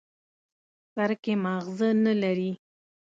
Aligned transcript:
سر 0.93 1.11
کې 1.23 1.33
ماغزه 1.43 1.89
نه 2.03 2.13
لري. 2.21 2.51